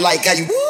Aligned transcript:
Like 0.00 0.24
how 0.24 0.32
you. 0.32 0.69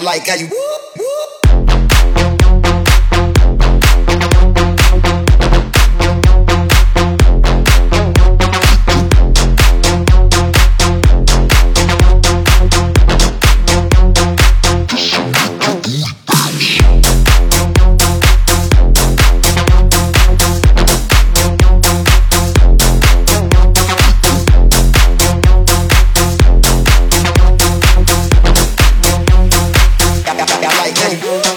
I 0.00 0.02
like 0.02 0.28
how 0.28 0.34
you. 0.34 0.46
I 0.46 0.99
Thank 31.10 31.50